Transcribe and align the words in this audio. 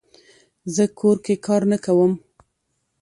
زه 0.75 0.83
کور 0.99 1.17
کې 1.25 1.35
کار 1.45 1.61
نه 1.71 1.77
کووم 1.85 2.13